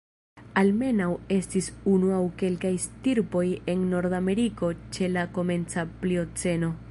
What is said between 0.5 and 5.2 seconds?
Almenaŭ estis unu aŭ kelkaj stirpoj en Nordameriko ĉe